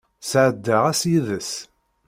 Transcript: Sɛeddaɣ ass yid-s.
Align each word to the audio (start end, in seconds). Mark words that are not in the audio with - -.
Sɛeddaɣ 0.29 0.83
ass 0.91 1.01
yid-s. 1.11 1.51